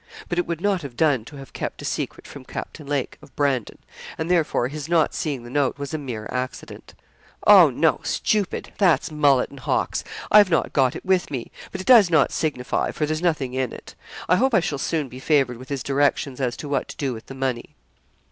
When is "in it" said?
13.53-13.93